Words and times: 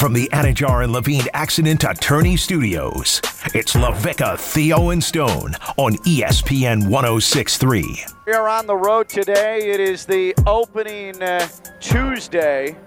from 0.00 0.14
the 0.14 0.30
Anajar 0.32 0.82
and 0.82 0.94
Levine 0.94 1.26
Accident 1.34 1.84
Attorney 1.84 2.34
Studios, 2.34 3.20
it's 3.52 3.74
LaVicka, 3.74 4.38
Theo, 4.38 4.88
and 4.88 5.04
Stone 5.04 5.54
on 5.76 5.96
ESPN 6.06 6.88
1063. 6.88 8.06
We 8.26 8.32
are 8.32 8.48
on 8.48 8.66
the 8.66 8.74
road 8.74 9.10
today. 9.10 9.58
It 9.58 9.78
is 9.78 10.06
the 10.06 10.34
opening 10.46 11.22
uh, 11.22 11.46
Tuesday 11.80 12.78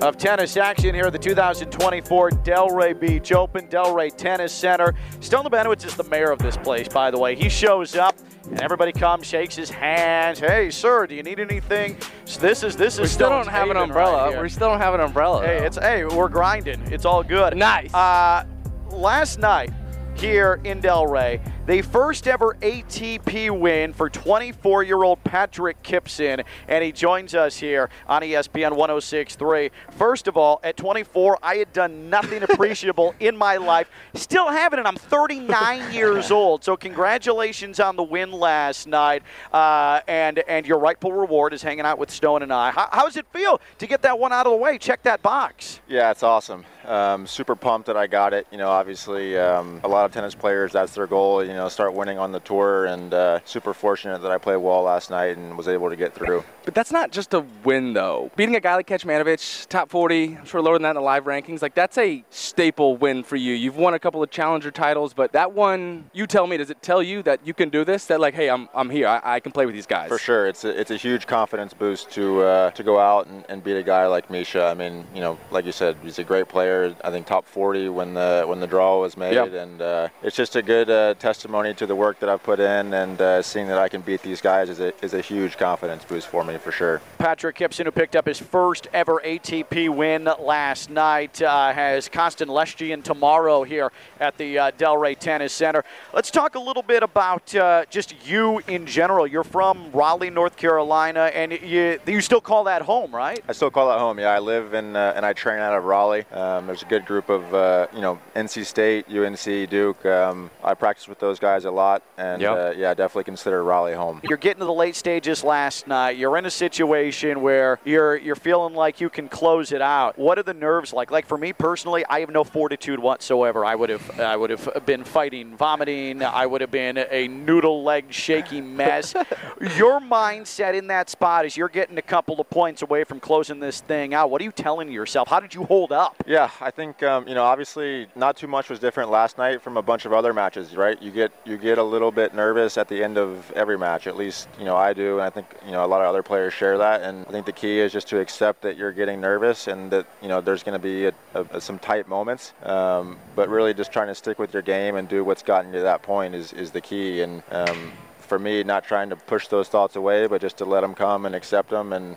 of 0.00 0.16
tennis 0.16 0.56
action 0.56 0.94
here 0.94 1.04
at 1.04 1.12
the 1.12 1.18
2024 1.18 2.30
Delray 2.30 2.98
Beach 2.98 3.32
Open, 3.32 3.68
Delray 3.68 4.16
Tennis 4.16 4.54
Center. 4.54 4.94
Stone 5.20 5.44
Lebanowitz 5.44 5.84
is 5.84 5.96
the 5.96 6.04
mayor 6.04 6.30
of 6.30 6.38
this 6.38 6.56
place, 6.56 6.88
by 6.88 7.10
the 7.10 7.18
way. 7.18 7.36
He 7.36 7.50
shows 7.50 7.94
up 7.94 8.16
and 8.50 8.60
everybody 8.60 8.92
comes, 8.92 9.26
shakes 9.26 9.54
his 9.54 9.70
hands. 9.70 10.38
Hey, 10.38 10.70
sir, 10.70 11.06
do 11.06 11.14
you 11.14 11.22
need 11.22 11.40
anything? 11.40 11.96
So 12.24 12.40
this 12.40 12.62
is 12.62 12.76
this 12.76 12.94
is 12.94 13.00
We 13.00 13.06
still 13.06 13.28
Stone's 13.28 13.46
don't 13.46 13.54
have 13.54 13.70
an 13.70 13.76
umbrella. 13.76 14.32
right 14.32 14.42
we 14.42 14.48
still 14.48 14.68
don't 14.68 14.80
have 14.80 14.94
an 14.94 15.00
umbrella. 15.00 15.44
Hey, 15.44 15.58
though. 15.60 15.64
it's 15.66 15.78
hey, 15.78 16.04
we're 16.04 16.28
grinding. 16.28 16.80
It's 16.92 17.04
all 17.04 17.22
good. 17.22 17.56
Nice. 17.56 17.92
Uh, 17.94 18.44
last 18.90 19.38
night 19.38 19.70
here 20.14 20.60
in 20.64 20.80
Delray, 20.80 21.40
the 21.66 21.80
first 21.80 22.26
ever 22.26 22.56
ATP 22.60 23.56
win 23.56 23.92
for 23.92 24.10
24-year-old 24.10 25.22
Patrick 25.22 25.80
Kypson, 25.84 26.44
and 26.66 26.84
he 26.84 26.90
joins 26.90 27.34
us 27.34 27.56
here 27.56 27.88
on 28.08 28.22
ESPN 28.22 28.72
106.3. 28.72 29.70
First 29.92 30.26
of 30.26 30.36
all, 30.36 30.60
at 30.64 30.76
24, 30.76 31.38
I 31.40 31.56
had 31.56 31.72
done 31.72 32.10
nothing 32.10 32.42
appreciable 32.48 33.14
in 33.20 33.36
my 33.36 33.58
life. 33.58 33.88
Still 34.14 34.50
haven't, 34.50 34.80
and 34.80 34.88
I'm 34.88 34.96
39 34.96 35.92
years 35.94 36.32
old. 36.32 36.64
So 36.64 36.76
congratulations 36.76 37.78
on 37.78 37.94
the 37.94 38.02
win 38.02 38.32
last 38.32 38.88
night, 38.88 39.22
uh, 39.52 40.00
and 40.08 40.40
and 40.48 40.66
your 40.66 40.78
rightful 40.78 41.12
reward 41.12 41.52
is 41.52 41.62
hanging 41.62 41.84
out 41.84 41.98
with 41.98 42.10
Stone 42.10 42.42
and 42.42 42.52
I. 42.52 42.72
How, 42.72 42.88
how 42.90 43.04
does 43.04 43.16
it 43.16 43.26
feel 43.32 43.60
to 43.78 43.86
get 43.86 44.02
that 44.02 44.18
one 44.18 44.32
out 44.32 44.46
of 44.46 44.52
the 44.52 44.56
way? 44.56 44.78
Check 44.78 45.04
that 45.04 45.22
box. 45.22 45.80
Yeah, 45.86 46.10
it's 46.10 46.24
awesome. 46.24 46.64
Um, 46.84 47.26
super 47.26 47.54
pumped 47.54 47.86
that 47.86 47.96
I 47.96 48.06
got 48.06 48.34
it. 48.34 48.46
You 48.50 48.58
know, 48.58 48.68
obviously, 48.68 49.38
um, 49.38 49.80
a 49.84 49.88
lot 49.88 50.04
of 50.04 50.12
tennis 50.12 50.34
players, 50.34 50.72
that's 50.72 50.94
their 50.94 51.06
goal, 51.06 51.44
you 51.44 51.51
know, 51.54 51.68
start 51.68 51.94
winning 51.94 52.18
on 52.18 52.32
the 52.32 52.40
tour. 52.40 52.86
And 52.86 53.12
uh, 53.12 53.40
super 53.44 53.74
fortunate 53.74 54.22
that 54.22 54.30
I 54.30 54.38
played 54.38 54.56
well 54.58 54.82
last 54.82 55.10
night 55.10 55.36
and 55.36 55.56
was 55.56 55.68
able 55.68 55.88
to 55.90 55.96
get 55.96 56.14
through. 56.14 56.44
But 56.64 56.74
that's 56.74 56.92
not 56.92 57.10
just 57.10 57.34
a 57.34 57.44
win, 57.64 57.92
though. 57.92 58.30
Beating 58.36 58.56
a 58.56 58.60
guy 58.60 58.76
like 58.76 58.86
Kecmanovic, 58.86 59.68
top 59.68 59.90
40, 59.90 60.36
I'm 60.38 60.44
sure 60.44 60.60
lower 60.62 60.74
than 60.74 60.82
that 60.82 60.90
in 60.90 60.96
the 60.96 61.00
live 61.02 61.24
rankings, 61.24 61.62
like 61.62 61.74
that's 61.74 61.98
a 61.98 62.24
staple 62.30 62.96
win 62.96 63.22
for 63.24 63.36
you. 63.36 63.54
You've 63.54 63.76
won 63.76 63.94
a 63.94 63.98
couple 63.98 64.22
of 64.22 64.30
challenger 64.30 64.70
titles, 64.70 65.12
but 65.12 65.32
that 65.32 65.52
one, 65.52 66.08
you 66.12 66.26
tell 66.26 66.46
me, 66.46 66.56
does 66.56 66.70
it 66.70 66.80
tell 66.82 67.02
you 67.02 67.22
that 67.24 67.46
you 67.46 67.54
can 67.54 67.68
do 67.68 67.84
this? 67.84 68.06
That 68.06 68.20
like, 68.20 68.34
hey, 68.34 68.48
I'm, 68.48 68.68
I'm 68.74 68.90
here. 68.90 69.08
I, 69.08 69.20
I 69.24 69.40
can 69.40 69.50
play 69.52 69.66
with 69.66 69.74
these 69.74 69.86
guys. 69.86 70.08
For 70.08 70.18
sure, 70.18 70.46
it's 70.46 70.64
a, 70.64 70.78
it's 70.80 70.90
a 70.90 70.96
huge 70.96 71.26
confidence 71.26 71.74
boost 71.74 72.10
to 72.12 72.42
uh, 72.42 72.70
to 72.72 72.82
go 72.82 72.98
out 72.98 73.26
and, 73.26 73.44
and 73.48 73.62
beat 73.64 73.76
a 73.76 73.82
guy 73.82 74.06
like 74.06 74.30
Misha. 74.30 74.64
I 74.64 74.74
mean, 74.74 75.04
you 75.14 75.20
know, 75.20 75.38
like 75.50 75.64
you 75.64 75.72
said, 75.72 75.96
he's 76.02 76.18
a 76.18 76.24
great 76.24 76.48
player. 76.48 76.94
I 77.04 77.10
think 77.10 77.26
top 77.26 77.46
40 77.46 77.88
when 77.88 78.14
the 78.14 78.44
when 78.46 78.60
the 78.60 78.66
draw 78.66 79.00
was 79.00 79.16
made, 79.16 79.34
Yeah. 79.34 79.44
and 79.46 79.82
uh, 79.82 80.08
it's 80.22 80.36
just 80.36 80.56
a 80.56 80.62
good 80.62 80.88
uh, 80.90 81.14
testimony 81.42 81.74
to 81.74 81.86
the 81.86 81.96
work 81.96 82.20
that 82.20 82.28
I've 82.28 82.42
put 82.44 82.60
in, 82.60 82.94
and 82.94 83.20
uh, 83.20 83.42
seeing 83.42 83.66
that 83.66 83.76
I 83.76 83.88
can 83.88 84.00
beat 84.00 84.22
these 84.22 84.40
guys 84.40 84.70
is 84.70 84.78
a, 84.78 84.92
is 85.04 85.12
a 85.12 85.20
huge 85.20 85.56
confidence 85.56 86.04
boost 86.04 86.28
for 86.28 86.44
me 86.44 86.56
for 86.56 86.70
sure. 86.70 87.00
Patrick 87.18 87.56
Kypson, 87.56 87.84
who 87.84 87.90
picked 87.90 88.14
up 88.14 88.28
his 88.28 88.38
first 88.38 88.86
ever 88.92 89.20
ATP 89.24 89.88
win 89.88 90.28
last 90.38 90.88
night, 90.88 91.42
uh, 91.42 91.72
has 91.72 92.08
Constant 92.08 92.48
Lestienne 92.48 93.02
tomorrow 93.02 93.64
here 93.64 93.90
at 94.20 94.38
the 94.38 94.56
uh, 94.56 94.70
Delray 94.70 95.18
Tennis 95.18 95.52
Center. 95.52 95.84
Let's 96.14 96.30
talk 96.30 96.54
a 96.54 96.60
little 96.60 96.84
bit 96.84 97.02
about 97.02 97.52
uh, 97.56 97.86
just 97.90 98.14
you 98.24 98.60
in 98.68 98.86
general. 98.86 99.26
You're 99.26 99.42
from 99.42 99.90
Raleigh, 99.90 100.30
North 100.30 100.56
Carolina, 100.56 101.32
and 101.34 101.50
you, 101.50 101.98
you 102.06 102.20
still 102.20 102.40
call 102.40 102.62
that 102.64 102.82
home, 102.82 103.12
right? 103.12 103.42
I 103.48 103.52
still 103.52 103.72
call 103.72 103.88
that 103.88 103.98
home. 103.98 104.20
Yeah, 104.20 104.30
I 104.30 104.38
live 104.38 104.74
in 104.74 104.94
uh, 104.94 105.14
and 105.16 105.26
I 105.26 105.32
train 105.32 105.58
out 105.58 105.76
of 105.76 105.82
Raleigh. 105.86 106.24
Um, 106.30 106.68
there's 106.68 106.82
a 106.82 106.86
good 106.86 107.04
group 107.04 107.30
of 107.30 107.52
uh, 107.52 107.88
you 107.92 108.00
know 108.00 108.20
NC 108.36 108.64
State, 108.64 109.08
UNC, 109.08 109.68
Duke. 109.68 110.06
Um, 110.06 110.48
I 110.62 110.74
practice 110.74 111.08
with 111.08 111.18
those 111.18 111.31
guys 111.38 111.64
a 111.64 111.70
lot, 111.70 112.02
and 112.16 112.40
Yep. 112.42 112.56
uh, 112.58 112.70
yeah, 112.76 112.94
definitely 112.94 113.24
consider 113.24 113.62
Raleigh 113.64 113.94
home. 113.94 114.20
You're 114.24 114.36
getting 114.38 114.60
to 114.60 114.66
the 114.66 114.72
late 114.72 114.96
stages 114.96 115.44
last 115.44 115.86
night. 115.86 116.16
You're 116.16 116.36
in 116.38 116.46
a 116.46 116.50
situation 116.50 117.40
where 117.42 117.78
you're 117.84 118.16
you're 118.16 118.34
feeling 118.36 118.74
like 118.74 119.00
you 119.00 119.08
can 119.10 119.28
close 119.28 119.72
it 119.72 119.82
out. 119.82 120.18
What 120.18 120.38
are 120.38 120.42
the 120.42 120.54
nerves 120.54 120.92
like? 120.92 121.10
Like 121.10 121.26
for 121.26 121.38
me 121.38 121.52
personally, 121.52 122.04
I 122.08 122.20
have 122.20 122.30
no 122.30 122.44
fortitude 122.44 122.98
whatsoever. 122.98 123.64
I 123.64 123.74
would 123.74 123.90
have 123.90 124.20
I 124.20 124.36
would 124.36 124.50
have 124.50 124.84
been 124.86 125.04
fighting 125.04 125.56
vomiting. 125.56 126.22
I 126.22 126.46
would 126.46 126.60
have 126.60 126.70
been 126.70 126.98
a 127.10 127.28
noodle 127.28 127.82
leg 127.84 128.12
shaky 128.12 128.60
mess. 128.60 129.14
Your 129.76 130.00
mindset 130.00 130.74
in 130.74 130.88
that 130.88 131.08
spot 131.08 131.46
is 131.46 131.56
you're 131.56 131.68
getting 131.68 131.96
a 131.98 132.02
couple 132.02 132.40
of 132.40 132.50
points 132.50 132.82
away 132.82 133.04
from 133.04 133.20
closing 133.20 133.60
this 133.60 133.80
thing 133.80 134.12
out. 134.14 134.30
What 134.30 134.40
are 134.40 134.44
you 134.44 134.50
telling 134.52 134.90
yourself? 134.90 135.28
How 135.28 135.38
did 135.40 135.54
you 135.54 135.64
hold 135.64 135.92
up? 135.92 136.16
Yeah, 136.26 136.50
I 136.60 136.70
think 136.70 137.02
um, 137.02 137.28
you 137.28 137.34
know 137.34 137.44
obviously 137.44 138.08
not 138.16 138.36
too 138.36 138.48
much 138.48 138.68
was 138.68 138.78
different 138.80 139.10
last 139.10 139.38
night 139.38 139.62
from 139.62 139.76
a 139.76 139.82
bunch 139.82 140.04
of 140.04 140.12
other 140.12 140.32
matches, 140.32 140.74
right? 140.76 141.00
You 141.00 141.10
get 141.12 141.21
you 141.44 141.58
get 141.58 141.78
a 141.78 141.82
little 141.82 142.10
bit 142.10 142.34
nervous 142.34 142.78
at 142.78 142.88
the 142.88 143.04
end 143.04 143.18
of 143.18 143.50
every 143.52 143.78
match. 143.78 144.06
At 144.06 144.16
least 144.16 144.48
you 144.58 144.64
know 144.64 144.76
I 144.76 144.92
do, 144.92 145.14
and 145.14 145.22
I 145.22 145.30
think 145.30 145.46
you 145.64 145.72
know 145.72 145.84
a 145.84 145.86
lot 145.86 146.00
of 146.00 146.08
other 146.08 146.22
players 146.22 146.54
share 146.54 146.78
that. 146.78 147.02
And 147.02 147.26
I 147.26 147.30
think 147.30 147.46
the 147.46 147.52
key 147.52 147.78
is 147.80 147.92
just 147.92 148.08
to 148.08 148.20
accept 148.20 148.62
that 148.62 148.76
you're 148.76 148.92
getting 148.92 149.20
nervous 149.20 149.68
and 149.68 149.90
that 149.90 150.06
you 150.20 150.28
know 150.28 150.40
there's 150.40 150.62
going 150.62 150.78
to 150.80 150.82
be 150.82 151.06
a, 151.06 151.14
a, 151.34 151.60
some 151.60 151.78
tight 151.78 152.08
moments, 152.08 152.52
um, 152.62 153.18
but 153.36 153.48
really 153.48 153.74
just 153.74 153.92
trying 153.92 154.08
to 154.08 154.14
stick 154.14 154.38
with 154.38 154.52
your 154.52 154.62
game 154.62 154.96
and 154.96 155.08
do 155.08 155.24
what's 155.24 155.42
gotten 155.42 155.72
you 155.72 155.78
to 155.78 155.82
that 155.82 156.02
point 156.02 156.34
is 156.34 156.52
is 156.52 156.70
the 156.70 156.80
key. 156.80 157.22
And 157.22 157.42
um, 157.50 157.92
for 158.18 158.38
me, 158.38 158.62
not 158.62 158.84
trying 158.84 159.10
to 159.10 159.16
push 159.16 159.48
those 159.48 159.68
thoughts 159.68 159.96
away, 159.96 160.26
but 160.26 160.40
just 160.40 160.56
to 160.58 160.64
let 160.64 160.80
them 160.80 160.94
come 160.94 161.26
and 161.26 161.34
accept 161.34 161.70
them 161.70 161.92
and 161.92 162.16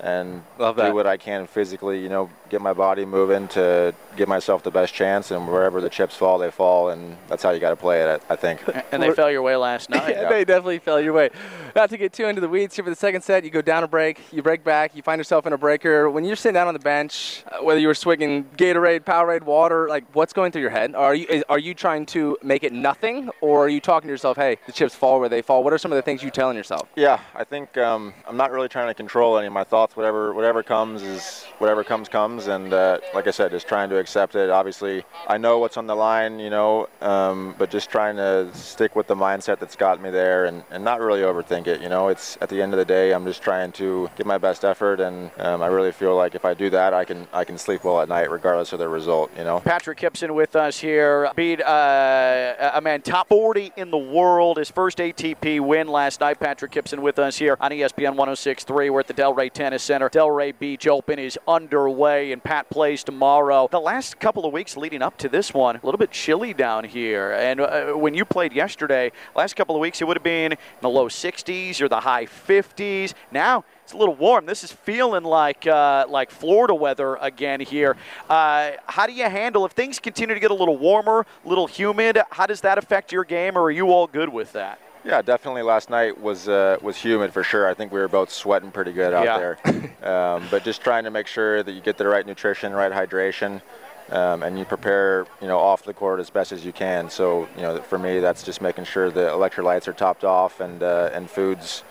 and 0.00 0.42
do 0.58 0.94
what 0.94 1.06
I 1.06 1.16
can 1.16 1.46
physically, 1.46 2.00
you 2.02 2.08
know, 2.08 2.30
get 2.48 2.60
my 2.60 2.72
body 2.72 3.04
moving 3.04 3.48
to 3.48 3.94
give 4.16 4.28
myself 4.28 4.62
the 4.62 4.70
best 4.70 4.92
chance. 4.94 5.30
And 5.30 5.46
wherever 5.46 5.80
the 5.80 5.90
chips 5.90 6.16
fall, 6.16 6.38
they 6.38 6.50
fall, 6.50 6.90
and 6.90 7.16
that's 7.28 7.42
how 7.42 7.50
you 7.50 7.60
got 7.60 7.70
to 7.70 7.76
play 7.76 8.02
it. 8.02 8.22
I 8.28 8.32
I 8.32 8.36
think. 8.36 8.60
And 8.92 9.02
they 9.02 9.12
fell 9.12 9.30
your 9.30 9.42
way 9.42 9.56
last 9.56 9.90
night. 9.90 10.10
Yeah, 10.10 10.28
they 10.28 10.44
definitely 10.44 10.78
fell 10.78 11.00
your 11.00 11.12
way. 11.12 11.30
Not 11.76 11.90
to 11.90 11.96
get 11.98 12.12
too 12.12 12.24
into 12.26 12.40
the 12.40 12.48
weeds 12.48 12.74
here 12.74 12.84
for 12.84 12.90
the 12.90 12.96
second 12.96 13.22
set, 13.22 13.44
you 13.44 13.50
go 13.50 13.62
down 13.62 13.84
a 13.84 13.88
break, 13.88 14.20
you 14.32 14.42
break 14.42 14.64
back, 14.64 14.96
you 14.96 15.02
find 15.02 15.18
yourself 15.18 15.46
in 15.46 15.52
a 15.52 15.58
breaker. 15.58 16.10
When 16.10 16.24
you're 16.24 16.36
sitting 16.36 16.54
down 16.54 16.66
on 16.68 16.74
the 16.74 16.80
bench, 16.80 17.44
uh, 17.50 17.62
whether 17.62 17.78
you 17.80 17.86
were 17.86 17.94
swigging 17.94 18.44
Gatorade, 18.56 19.00
Powerade, 19.04 19.42
water, 19.42 19.88
like 19.88 20.04
what's 20.14 20.32
going 20.32 20.52
through 20.52 20.62
your 20.62 20.70
head? 20.70 20.94
Are 20.94 21.14
you 21.14 21.26
is- 21.28 21.44
are 21.48 21.58
you 21.58 21.74
trying 21.74 22.06
to 22.06 22.38
make 22.42 22.64
it 22.64 22.72
nothing, 22.72 23.30
or 23.40 23.66
are 23.66 23.68
you 23.68 23.80
talking 23.80 24.08
to 24.08 24.12
yourself, 24.12 24.36
hey, 24.36 24.56
the 24.66 24.72
chips 24.72 24.94
fall 24.94 25.20
where 25.20 25.28
they 25.28 25.42
fall? 25.42 25.62
What 25.62 25.72
are 25.72 25.78
some 25.78 25.92
of 25.92 25.96
the 25.96 26.02
things 26.02 26.22
you 26.22 26.30
telling 26.30 26.56
yourself? 26.56 26.88
Yeah, 26.96 27.20
I 27.34 27.44
think 27.44 27.76
um, 27.76 28.14
I'm 28.26 28.36
not 28.36 28.50
really 28.50 28.68
trying 28.68 28.88
to 28.88 28.94
control 28.94 29.36
any 29.38 29.46
of 29.46 29.52
my 29.52 29.64
thoughts. 29.64 29.89
Whatever 29.94 30.32
whatever 30.32 30.62
comes 30.62 31.02
is 31.02 31.44
whatever 31.58 31.82
comes 31.82 32.08
comes, 32.08 32.46
and 32.46 32.72
uh, 32.72 33.00
like 33.12 33.26
I 33.26 33.32
said, 33.32 33.50
just 33.50 33.66
trying 33.66 33.90
to 33.90 33.98
accept 33.98 34.36
it. 34.36 34.48
Obviously, 34.48 35.04
I 35.26 35.36
know 35.36 35.58
what's 35.58 35.76
on 35.76 35.86
the 35.86 35.96
line, 35.96 36.38
you 36.38 36.48
know, 36.48 36.88
um, 37.00 37.56
but 37.58 37.70
just 37.70 37.90
trying 37.90 38.16
to 38.16 38.48
stick 38.54 38.94
with 38.94 39.08
the 39.08 39.16
mindset 39.16 39.58
that's 39.58 39.74
got 39.74 40.00
me 40.00 40.10
there, 40.10 40.46
and, 40.46 40.62
and 40.70 40.84
not 40.84 41.00
really 41.00 41.22
overthink 41.22 41.66
it. 41.66 41.82
You 41.82 41.88
know, 41.88 42.08
it's 42.08 42.38
at 42.40 42.48
the 42.48 42.62
end 42.62 42.72
of 42.72 42.78
the 42.78 42.84
day, 42.84 43.12
I'm 43.12 43.24
just 43.24 43.42
trying 43.42 43.72
to 43.72 44.08
give 44.16 44.26
my 44.26 44.38
best 44.38 44.64
effort, 44.64 45.00
and 45.00 45.30
um, 45.38 45.60
I 45.60 45.66
really 45.66 45.92
feel 45.92 46.16
like 46.16 46.34
if 46.34 46.44
I 46.44 46.54
do 46.54 46.70
that, 46.70 46.94
I 46.94 47.04
can 47.04 47.26
I 47.32 47.44
can 47.44 47.58
sleep 47.58 47.82
well 47.82 48.00
at 48.00 48.08
night, 48.08 48.30
regardless 48.30 48.72
of 48.72 48.78
the 48.78 48.88
result. 48.88 49.30
You 49.36 49.44
know. 49.44 49.60
Patrick 49.60 49.98
Kypson 49.98 50.34
with 50.34 50.54
us 50.54 50.78
here. 50.78 51.30
Beat 51.34 51.62
uh, 51.62 52.70
a 52.74 52.80
man 52.80 53.02
top 53.02 53.28
40 53.28 53.72
in 53.76 53.90
the 53.90 53.98
world. 53.98 54.58
His 54.58 54.70
first 54.70 54.98
ATP 54.98 55.60
win 55.60 55.88
last 55.88 56.20
night. 56.20 56.38
Patrick 56.38 56.72
Kypson 56.72 57.00
with 57.00 57.18
us 57.18 57.36
here 57.36 57.56
on 57.60 57.72
ESPN 57.72 58.14
106.3. 58.14 58.90
We're 58.90 59.00
at 59.00 59.08
the 59.08 59.14
Delray 59.14 59.52
Tennis 59.52 59.79
Center. 59.80 60.08
Delray 60.08 60.56
Beach 60.58 60.86
Open 60.86 61.18
is 61.18 61.38
underway, 61.48 62.32
and 62.32 62.42
Pat 62.42 62.70
plays 62.70 63.02
tomorrow. 63.02 63.68
The 63.70 63.80
last 63.80 64.20
couple 64.20 64.46
of 64.46 64.52
weeks 64.52 64.76
leading 64.76 65.02
up 65.02 65.16
to 65.18 65.28
this 65.28 65.52
one, 65.52 65.76
a 65.76 65.80
little 65.84 65.98
bit 65.98 66.10
chilly 66.10 66.54
down 66.54 66.84
here. 66.84 67.32
And 67.32 67.60
uh, 67.60 67.92
when 67.92 68.14
you 68.14 68.24
played 68.24 68.52
yesterday, 68.52 69.12
last 69.34 69.56
couple 69.56 69.74
of 69.74 69.80
weeks, 69.80 70.00
it 70.00 70.06
would 70.06 70.16
have 70.16 70.24
been 70.24 70.52
in 70.52 70.58
the 70.80 70.88
low 70.88 71.08
60s 71.08 71.80
or 71.80 71.88
the 71.88 72.00
high 72.00 72.26
50s. 72.26 73.14
Now, 73.32 73.64
it's 73.82 73.92
a 73.92 73.96
little 73.96 74.14
warm. 74.14 74.46
This 74.46 74.62
is 74.62 74.70
feeling 74.70 75.24
like 75.24 75.66
uh, 75.66 76.06
like 76.08 76.30
Florida 76.30 76.74
weather 76.74 77.16
again 77.16 77.58
here. 77.58 77.96
Uh, 78.28 78.72
how 78.86 79.06
do 79.06 79.12
you 79.12 79.24
handle 79.24 79.66
if 79.66 79.72
things 79.72 79.98
continue 79.98 80.34
to 80.34 80.40
get 80.40 80.52
a 80.52 80.54
little 80.54 80.78
warmer, 80.78 81.26
a 81.44 81.48
little 81.48 81.66
humid? 81.66 82.18
How 82.30 82.46
does 82.46 82.60
that 82.60 82.78
affect 82.78 83.10
your 83.10 83.24
game, 83.24 83.58
or 83.58 83.62
are 83.62 83.70
you 83.70 83.90
all 83.90 84.06
good 84.06 84.28
with 84.28 84.52
that? 84.52 84.80
Yeah, 85.04 85.22
definitely. 85.22 85.62
Last 85.62 85.88
night 85.88 86.20
was 86.20 86.48
uh, 86.48 86.76
was 86.82 86.96
humid 86.96 87.32
for 87.32 87.42
sure. 87.42 87.68
I 87.68 87.74
think 87.74 87.92
we 87.92 88.00
were 88.00 88.08
both 88.08 88.30
sweating 88.30 88.70
pretty 88.70 88.92
good 88.92 89.14
out 89.14 89.24
Yeah. 89.24 89.38
there. 89.38 89.58
um, 90.10 90.46
but 90.50 90.62
just 90.64 90.82
trying 90.82 91.04
to 91.04 91.10
make 91.10 91.26
sure 91.26 91.62
that 91.62 91.72
you 91.72 91.80
get 91.80 91.96
the 91.96 92.06
right 92.06 92.26
nutrition, 92.26 92.72
right 92.72 92.92
hydration, 92.92 93.62
um, 94.10 94.42
and 94.42 94.58
you 94.58 94.64
prepare, 94.64 95.26
you 95.40 95.48
know, 95.48 95.58
off 95.58 95.84
the 95.84 95.94
court 95.94 96.20
as 96.20 96.28
best 96.28 96.52
as 96.52 96.64
you 96.64 96.72
can. 96.72 97.08
So, 97.08 97.48
you 97.56 97.62
know, 97.62 97.80
for 97.80 97.98
me, 97.98 98.20
that's 98.20 98.42
just 98.42 98.60
making 98.60 98.84
sure 98.84 99.10
the 99.10 99.28
electrolytes 99.28 99.88
are 99.88 99.92
topped 99.94 100.24
off 100.24 100.60
and 100.60 100.82
uh, 100.82 101.10
and 101.14 101.30
foods, 101.30 101.82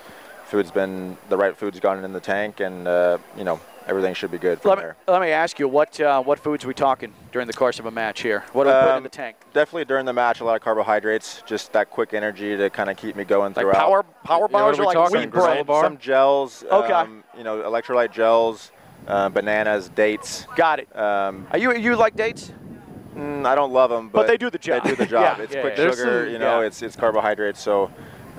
food's 0.45 0.71
been 0.71 1.17
the 1.29 1.37
right 1.37 1.57
food's 1.57 1.79
gone 1.79 2.03
in 2.03 2.13
the 2.13 2.19
tank, 2.19 2.59
and 2.59 2.87
uh, 2.87 3.17
you 3.35 3.43
know, 3.43 3.59
everything 3.89 4.13
should 4.13 4.31
be 4.31 4.37
good 4.37 4.61
from 4.61 4.69
Let 4.69 4.77
me, 4.77 4.83
there. 4.83 4.95
let 5.07 5.21
me 5.21 5.29
ask 5.31 5.57
you, 5.59 5.67
what 5.67 5.99
uh, 5.99 6.21
what 6.21 6.39
foods 6.39 6.63
are 6.63 6.67
we 6.67 6.73
talking 6.73 7.11
during 7.31 7.47
the 7.47 7.53
course 7.53 7.79
of 7.79 7.85
a 7.87 7.91
match 7.91 8.21
here? 8.21 8.43
What 8.53 8.65
do 8.65 8.69
we 8.69 8.73
put 8.75 8.89
in 8.91 8.97
Um, 8.97 9.03
the 9.03 9.09
tank? 9.09 9.35
Definitely 9.53 9.85
during 9.85 10.05
the 10.05 10.13
match, 10.13 10.39
a 10.41 10.45
lot 10.45 10.55
of 10.55 10.61
carbohydrates, 10.61 11.41
just 11.45 11.73
that 11.73 11.89
quick 11.89 12.13
energy 12.13 12.55
to 12.55 12.69
kind 12.69 12.89
of 12.89 12.97
keep 12.97 13.15
me 13.15 13.23
going 13.23 13.53
Like 13.53 13.63
throughout. 13.63 13.75
power 13.79 14.03
power 14.23 14.37
Yeah, 14.37 14.41
what 14.43 14.51
bars 14.51 14.77
are 14.77 14.81
or 14.81 14.83
we 14.83 14.85
like 14.85 14.93
talking? 14.95 15.19
wheat 15.21 15.31
bread? 15.31 15.65
bar? 15.65 15.83
Some 15.83 15.97
gels, 15.97 16.63
Okay. 16.71 16.93
um, 16.93 17.23
you 17.37 17.43
know, 17.43 17.57
electrolyte 17.63 18.11
gels, 18.11 18.71
uh, 19.07 19.29
bananas, 19.29 19.89
dates. 19.89 20.45
Got 20.55 20.79
it. 20.79 20.95
Um, 20.95 21.47
Are 21.51 21.57
you 21.57 21.75
you 21.75 21.95
like 21.95 22.15
dates? 22.15 22.51
mm, 23.15 23.45
I 23.45 23.55
don't 23.55 23.73
love 23.73 23.89
them, 23.89 24.09
But 24.09 24.19
but, 24.21 24.27
they 24.27 24.37
do 24.37 24.49
the 24.51 24.59
job. 24.59 24.83
They 24.83 24.91
do 24.91 24.95
the 24.97 25.05
job. 25.17 25.37
Yeah, 25.39 25.43
it's 25.43 25.55
yeah, 25.55 25.61
quick 25.61 25.77
yeah. 25.77 25.89
Sugar, 25.89 26.23
some- 26.25 26.31
you 26.33 26.37
know. 26.39 26.61
yeah. 26.61 26.67
It's 26.67 26.81
it's 26.83 26.95
carbohydrates. 26.95 27.59
So 27.59 27.89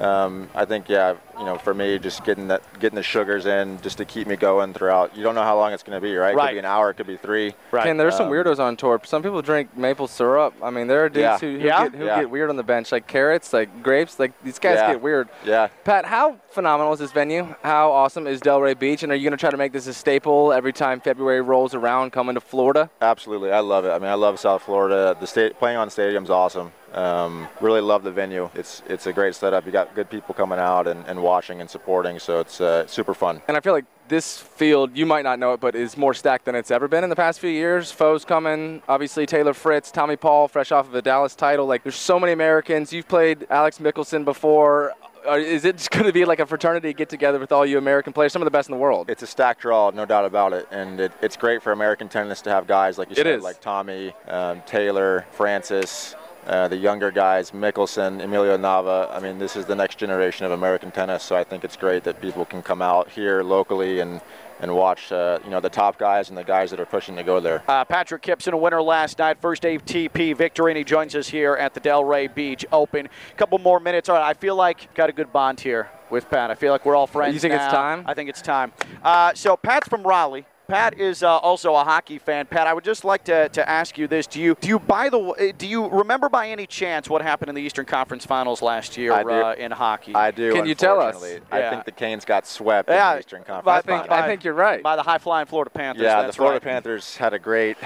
um, 0.00 0.48
I 0.54 0.64
think 0.64 0.88
yeah, 0.88 1.14
you 1.38 1.44
know, 1.44 1.58
for 1.58 1.74
me, 1.74 1.98
just 1.98 2.24
getting 2.24 2.48
that 2.48 2.62
getting 2.80 2.96
the 2.96 3.02
sugars 3.02 3.46
in 3.46 3.80
just 3.82 3.98
to 3.98 4.04
keep 4.04 4.26
me 4.26 4.36
going 4.36 4.72
throughout. 4.72 5.16
You 5.16 5.22
don't 5.22 5.34
know 5.34 5.42
how 5.42 5.56
long 5.56 5.72
it's 5.72 5.82
going 5.82 5.96
to 5.96 6.00
be, 6.00 6.14
right? 6.16 6.32
It 6.32 6.36
Right. 6.36 6.48
could 6.48 6.54
be 6.54 6.58
an 6.58 6.64
hour. 6.64 6.90
It 6.90 6.94
could 6.94 7.06
be 7.06 7.16
three. 7.16 7.54
Right. 7.70 7.84
Ken, 7.84 7.96
there's 7.96 8.16
some 8.16 8.26
Um, 8.26 8.32
weirdos 8.32 8.58
on 8.58 8.76
tour. 8.76 9.00
Some 9.04 9.22
people 9.22 9.42
drink 9.42 9.76
maple 9.76 10.06
syrup. 10.08 10.54
I 10.62 10.70
mean, 10.70 10.86
there 10.86 11.04
are 11.04 11.08
dudes 11.08 11.20
Yeah. 11.22 11.38
who, 11.38 11.58
who, 11.58 11.66
Yeah? 11.66 11.82
get, 11.88 11.94
who 11.98 12.04
Yeah. 12.06 12.20
get 12.20 12.30
weird 12.30 12.50
on 12.50 12.56
the 12.56 12.62
bench, 12.62 12.92
like 12.92 13.06
carrots, 13.06 13.52
like 13.52 13.82
grapes. 13.82 14.18
Like 14.18 14.32
these 14.42 14.58
guys 14.58 14.76
Yeah. 14.76 14.92
get 14.92 15.02
weird. 15.02 15.28
Yeah. 15.44 15.68
Pat, 15.84 16.06
how 16.06 16.36
phenomenal 16.50 16.92
is 16.92 16.98
this 16.98 17.12
venue? 17.12 17.54
How 17.62 17.90
awesome 17.92 18.26
is 18.26 18.40
Delray 18.40 18.78
Beach? 18.78 19.02
And 19.02 19.12
are 19.12 19.14
you 19.14 19.24
going 19.28 19.36
to 19.36 19.40
try 19.40 19.50
to 19.50 19.56
make 19.56 19.72
this 19.72 19.86
a 19.86 19.94
staple 19.94 20.52
every 20.52 20.72
time 20.72 21.00
February 21.00 21.40
rolls 21.40 21.74
around 21.74 22.12
coming 22.12 22.34
to 22.34 22.40
Florida? 22.40 22.90
Absolutely, 23.02 23.50
I 23.52 23.60
love 23.60 23.84
it. 23.84 23.90
I 23.90 23.98
mean, 23.98 24.10
I 24.10 24.14
love 24.14 24.38
South 24.40 24.62
Florida. 24.62 25.16
The 25.20 25.26
state 25.26 25.58
playing 25.58 25.76
on 25.78 25.90
stadium's 25.90 26.30
awesome. 26.30 26.72
Um, 26.92 27.48
really 27.60 27.80
love 27.80 28.02
the 28.02 28.10
venue. 28.10 28.50
It's 28.54 28.82
it's 28.88 29.06
a 29.06 29.12
great 29.12 29.34
setup. 29.34 29.64
You 29.66 29.72
got 29.72 29.94
good 29.94 30.10
people 30.10 30.34
coming 30.34 30.58
out 30.58 30.86
and, 30.86 31.04
and 31.06 31.22
watching 31.22 31.60
and 31.60 31.70
supporting, 31.70 32.18
so 32.18 32.40
it's 32.40 32.60
uh, 32.60 32.86
super 32.86 33.14
fun. 33.14 33.40
And 33.48 33.56
I 33.56 33.60
feel 33.60 33.72
like 33.72 33.84
this 34.08 34.38
field, 34.38 34.96
you 34.96 35.06
might 35.06 35.22
not 35.22 35.38
know 35.38 35.52
it, 35.52 35.60
but 35.60 35.76
is 35.76 35.96
more 35.96 36.12
stacked 36.14 36.44
than 36.46 36.56
it's 36.56 36.72
ever 36.72 36.88
been 36.88 37.04
in 37.04 37.10
the 37.10 37.16
past 37.16 37.38
few 37.38 37.50
years. 37.50 37.92
Foes 37.92 38.24
coming, 38.24 38.82
obviously 38.88 39.24
Taylor 39.24 39.54
Fritz, 39.54 39.92
Tommy 39.92 40.16
Paul, 40.16 40.48
fresh 40.48 40.72
off 40.72 40.88
of 40.88 40.94
a 40.96 41.00
Dallas 41.02 41.36
title. 41.36 41.64
Like, 41.66 41.84
there's 41.84 41.94
so 41.94 42.18
many 42.18 42.32
Americans. 42.32 42.92
You've 42.92 43.06
played 43.06 43.46
Alex 43.50 43.78
Michelsen 43.78 44.24
before. 44.24 44.94
Is 45.28 45.64
it 45.64 45.76
just 45.76 45.90
going 45.92 46.06
to 46.06 46.12
be 46.12 46.24
like 46.24 46.40
a 46.40 46.46
fraternity 46.46 46.92
get 46.92 47.08
together 47.08 47.38
with 47.38 47.52
all 47.52 47.64
you 47.64 47.78
American 47.78 48.12
players, 48.12 48.32
some 48.32 48.42
of 48.42 48.46
the 48.46 48.50
best 48.50 48.68
in 48.68 48.74
the 48.74 48.80
world? 48.80 49.08
It's 49.08 49.22
a 49.22 49.28
stacked 49.28 49.60
draw, 49.60 49.90
no 49.90 50.04
doubt 50.04 50.24
about 50.24 50.54
it, 50.54 50.66
and 50.72 50.98
it, 50.98 51.12
it's 51.22 51.36
great 51.36 51.62
for 51.62 51.70
American 51.70 52.08
tennis 52.08 52.40
to 52.42 52.50
have 52.50 52.66
guys 52.66 52.98
like 52.98 53.10
you 53.10 53.12
It 53.12 53.18
said, 53.18 53.26
is. 53.26 53.44
like 53.44 53.60
Tommy, 53.60 54.12
um, 54.26 54.60
Taylor, 54.66 55.24
Frances. 55.30 56.16
Uh, 56.46 56.68
the 56.68 56.76
younger 56.76 57.10
guys, 57.10 57.50
Michelsen, 57.50 58.22
Emilio 58.22 58.56
Nava. 58.56 59.14
I 59.14 59.20
mean, 59.20 59.38
this 59.38 59.56
is 59.56 59.66
the 59.66 59.74
next 59.74 59.98
generation 59.98 60.46
of 60.46 60.52
American 60.52 60.90
tennis. 60.90 61.22
So 61.22 61.36
I 61.36 61.44
think 61.44 61.64
it's 61.64 61.76
great 61.76 62.04
that 62.04 62.20
people 62.20 62.44
can 62.44 62.62
come 62.62 62.82
out 62.82 63.08
here 63.10 63.42
locally 63.42 64.00
and 64.00 64.20
and 64.60 64.74
watch, 64.74 65.10
uh, 65.10 65.38
you 65.42 65.50
know, 65.50 65.58
the 65.58 65.70
top 65.70 65.98
guys 65.98 66.28
and 66.28 66.36
the 66.36 66.44
guys 66.44 66.70
that 66.70 66.78
are 66.78 66.86
pushing 66.86 67.16
to 67.16 67.22
go 67.22 67.40
there. 67.40 67.62
Uh, 67.66 67.84
Patrick 67.84 68.22
Kypson, 68.22 68.52
a 68.52 68.56
winner 68.56 68.82
last 68.82 69.18
night, 69.18 69.40
first 69.40 69.62
ATP 69.62 70.36
victory, 70.36 70.70
and 70.70 70.76
he 70.76 70.84
joins 70.84 71.14
us 71.14 71.28
here 71.28 71.54
at 71.54 71.72
the 71.72 71.80
Delray 71.80 72.32
Beach 72.34 72.66
Open. 72.70 73.06
A 73.06 73.34
couple 73.36 73.58
more 73.58 73.80
minutes. 73.80 74.08
All 74.08 74.16
right, 74.16 74.28
I 74.28 74.34
feel 74.34 74.56
like 74.56 74.92
got 74.94 75.08
a 75.08 75.12
good 75.12 75.32
bond 75.32 75.60
here 75.60 75.88
with 76.10 76.28
Pat. 76.28 76.50
I 76.50 76.54
feel 76.54 76.72
like 76.72 76.84
we're 76.84 76.96
all 76.96 77.06
friends. 77.06 77.32
You 77.32 77.40
think 77.40 77.54
it's 77.54 77.72
time? 77.72 78.04
I 78.06 78.12
think 78.14 78.28
it's 78.28 78.42
time. 78.42 78.72
Uh, 79.02 79.32
so 79.34 79.56
Pat's 79.56 79.88
from 79.88 80.02
Raleigh. 80.02 80.44
Pat 80.70 80.98
is 81.00 81.22
uh, 81.22 81.36
also 81.38 81.74
a 81.74 81.84
hockey 81.84 82.18
fan. 82.18 82.46
Pat, 82.46 82.66
I 82.66 82.72
would 82.72 82.84
just 82.84 83.04
like 83.04 83.24
to, 83.24 83.48
to 83.50 83.68
ask 83.68 83.98
you 83.98 84.06
this: 84.06 84.26
Do 84.26 84.40
you 84.40 84.56
do 84.60 84.68
you 84.68 84.78
by 84.78 85.08
the 85.08 85.18
w- 85.18 85.52
do 85.52 85.66
you 85.66 85.88
remember 85.88 86.28
by 86.28 86.48
any 86.48 86.66
chance 86.66 87.08
what 87.08 87.22
happened 87.22 87.48
in 87.48 87.54
the 87.54 87.62
Eastern 87.62 87.86
Conference 87.86 88.24
Finals 88.24 88.62
last 88.62 88.96
year 88.96 89.12
I 89.12 89.22
uh, 89.22 89.54
in 89.54 89.70
hockey? 89.72 90.14
I 90.14 90.30
do. 90.30 90.52
Can 90.52 90.66
you 90.66 90.74
tell 90.74 91.00
us? 91.00 91.14
unfortunately. 91.14 91.46
Yeah. 91.52 91.66
I 91.66 91.70
think 91.70 91.84
the 91.84 91.92
Canes 91.92 92.24
got 92.24 92.46
swept 92.46 92.88
Yeah, 92.88 93.10
in 93.10 93.16
the 93.16 93.20
Eastern 93.20 93.44
Conference. 93.44 93.78
I 93.78 93.82
think, 93.82 94.10
I 94.10 94.26
think 94.26 94.44
you're 94.44 94.54
right. 94.54 94.82
by 94.82 94.96
the 94.96 95.02
high 95.02 95.18
flying 95.18 95.46
Florida 95.46 95.70
Panthers. 95.70 96.02
yeah, 96.04 96.26
the 96.26 96.32
Florida 96.32 96.54
right. 96.64 96.72
Panthers 96.72 97.16
had 97.16 97.34
a 97.34 97.38
great, 97.38 97.76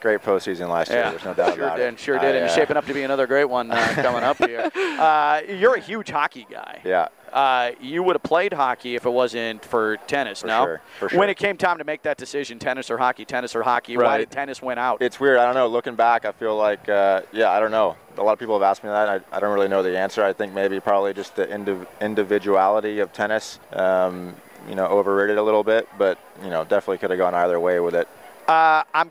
great 0.00 0.20
postseason 0.22 0.68
last 0.68 0.90
year. 0.90 1.00
Yeah, 1.00 1.10
There's 1.10 1.24
no 1.24 1.34
doubt 1.34 1.54
sure 1.54 1.64
about 1.64 1.78
did, 1.78 1.94
it. 1.94 2.00
Sure 2.00 2.18
I, 2.18 2.22
did, 2.22 2.36
and 2.36 2.44
uh, 2.46 2.54
shaping 2.54 2.76
up 2.76 2.86
to 2.86 2.94
be 2.94 3.02
another 3.02 3.26
great 3.26 3.46
one 3.46 3.70
uh, 3.70 3.92
coming 3.96 4.22
up 4.22 4.38
here. 4.38 4.70
Uh, 4.94 5.40
you're 5.48 5.74
a 5.74 5.80
huge 5.80 6.08
hockey 6.10 6.46
guy. 6.48 6.80
Yeah. 6.84 7.08
Uh, 7.34 7.72
you 7.80 8.00
would 8.00 8.14
have 8.14 8.22
played 8.22 8.52
hockey 8.52 8.94
if 8.94 9.04
it 9.04 9.10
wasn't 9.10 9.64
for 9.64 9.96
tennis. 10.06 10.42
For 10.42 10.46
no, 10.46 10.64
sure, 10.64 10.80
for 11.00 11.08
sure. 11.08 11.18
when 11.18 11.28
it 11.28 11.36
came 11.36 11.56
time 11.56 11.78
to 11.78 11.84
make 11.84 12.02
that 12.02 12.16
decision, 12.16 12.60
tennis 12.60 12.92
or 12.92 12.96
hockey, 12.96 13.24
tennis 13.24 13.56
or 13.56 13.64
hockey, 13.64 13.96
why 13.96 14.18
did 14.18 14.30
tennis 14.30 14.62
win 14.62 14.78
out? 14.78 15.02
It's 15.02 15.18
weird. 15.18 15.38
I 15.38 15.44
don't 15.44 15.56
know. 15.56 15.66
Looking 15.66 15.96
back, 15.96 16.24
I 16.24 16.30
feel 16.30 16.56
like, 16.56 16.88
uh, 16.88 17.22
yeah, 17.32 17.50
I 17.50 17.58
don't 17.58 17.72
know. 17.72 17.96
A 18.18 18.22
lot 18.22 18.34
of 18.34 18.38
people 18.38 18.54
have 18.54 18.62
asked 18.62 18.84
me 18.84 18.90
that. 18.90 19.08
I, 19.08 19.36
I 19.36 19.40
don't 19.40 19.52
really 19.52 19.66
know 19.66 19.82
the 19.82 19.98
answer. 19.98 20.22
I 20.22 20.32
think 20.32 20.52
maybe 20.54 20.78
probably 20.78 21.12
just 21.12 21.34
the 21.34 21.46
indiv- 21.48 21.88
individuality 22.00 23.00
of 23.00 23.12
tennis, 23.12 23.58
um, 23.72 24.36
you 24.68 24.76
know, 24.76 24.86
overrated 24.86 25.36
a 25.36 25.42
little 25.42 25.64
bit. 25.64 25.88
But 25.98 26.20
you 26.44 26.50
know, 26.50 26.62
definitely 26.62 26.98
could 26.98 27.10
have 27.10 27.18
gone 27.18 27.34
either 27.34 27.58
way 27.58 27.80
with 27.80 27.96
it. 27.96 28.06
uh, 28.46 28.84
I'm, 28.94 29.10